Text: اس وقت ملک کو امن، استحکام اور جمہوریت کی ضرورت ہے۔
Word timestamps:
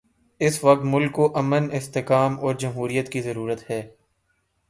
اس 0.39 0.63
وقت 0.63 0.81
ملک 0.83 1.11
کو 1.11 1.37
امن، 1.37 1.67
استحکام 1.71 2.39
اور 2.39 2.55
جمہوریت 2.55 3.11
کی 3.11 3.21
ضرورت 3.21 3.69
ہے۔ 3.69 3.81